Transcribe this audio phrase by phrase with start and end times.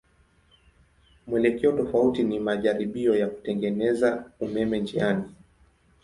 [1.27, 5.23] Mwelekeo tofauti ni majaribio ya kutengeneza umeme njiani.